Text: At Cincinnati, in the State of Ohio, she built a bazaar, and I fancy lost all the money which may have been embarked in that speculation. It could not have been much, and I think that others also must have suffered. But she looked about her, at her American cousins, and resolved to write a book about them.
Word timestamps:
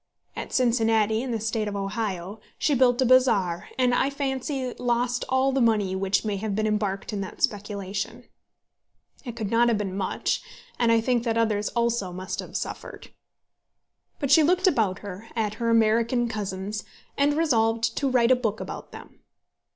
At 0.35 0.51
Cincinnati, 0.51 1.21
in 1.21 1.29
the 1.29 1.39
State 1.39 1.67
of 1.67 1.75
Ohio, 1.75 2.39
she 2.57 2.73
built 2.73 2.99
a 3.03 3.05
bazaar, 3.05 3.69
and 3.77 3.93
I 3.93 4.09
fancy 4.09 4.73
lost 4.79 5.23
all 5.29 5.51
the 5.51 5.61
money 5.61 5.95
which 5.95 6.25
may 6.25 6.37
have 6.37 6.55
been 6.55 6.65
embarked 6.65 7.13
in 7.13 7.21
that 7.21 7.43
speculation. 7.43 8.23
It 9.25 9.35
could 9.35 9.51
not 9.51 9.67
have 9.67 9.77
been 9.77 9.95
much, 9.95 10.41
and 10.79 10.91
I 10.91 11.01
think 11.01 11.23
that 11.25 11.37
others 11.37 11.69
also 11.75 12.11
must 12.11 12.39
have 12.39 12.57
suffered. 12.57 13.11
But 14.17 14.31
she 14.31 14.41
looked 14.41 14.65
about 14.65 14.97
her, 15.05 15.27
at 15.35 15.53
her 15.61 15.69
American 15.69 16.27
cousins, 16.27 16.83
and 17.15 17.35
resolved 17.37 17.95
to 17.97 18.09
write 18.09 18.31
a 18.31 18.35
book 18.35 18.59
about 18.59 18.91
them. 18.91 19.19